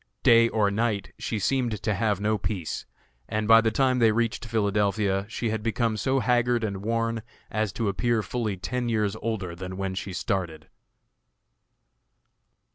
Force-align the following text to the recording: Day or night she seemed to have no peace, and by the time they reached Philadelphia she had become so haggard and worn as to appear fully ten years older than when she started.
Day 0.23 0.49
or 0.49 0.71
night 0.71 1.13
she 1.19 1.37
seemed 1.37 1.83
to 1.83 1.93
have 1.93 2.19
no 2.19 2.39
peace, 2.39 2.87
and 3.29 3.47
by 3.47 3.61
the 3.61 3.69
time 3.69 3.99
they 3.99 4.11
reached 4.11 4.45
Philadelphia 4.47 5.27
she 5.29 5.51
had 5.51 5.61
become 5.61 5.95
so 5.95 6.19
haggard 6.21 6.63
and 6.63 6.77
worn 6.83 7.21
as 7.51 7.71
to 7.73 7.87
appear 7.87 8.23
fully 8.23 8.57
ten 8.57 8.89
years 8.89 9.15
older 9.17 9.53
than 9.55 9.77
when 9.77 9.93
she 9.93 10.11
started. 10.11 10.69